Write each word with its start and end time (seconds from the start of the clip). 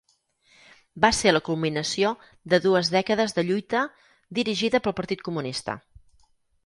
Va 1.03 1.11
ser 1.17 1.33
la 1.33 1.41
culminació 1.49 2.13
de 2.53 2.59
dues 2.63 2.89
dècades 2.95 3.37
de 3.39 3.43
lluita 3.51 3.83
dirigida 4.41 4.83
pel 4.89 4.97
Partit 5.01 5.23
Comunista. 5.29 5.77